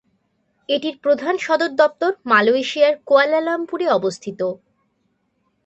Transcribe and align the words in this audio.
এটির 0.69 0.95
প্রধান 1.03 1.35
সদরদপ্তর 1.37 2.11
মালয়েশিয়ার 2.25 2.93
কুয়ালালামপুরে 3.07 3.85
অবস্থিত। 3.89 4.39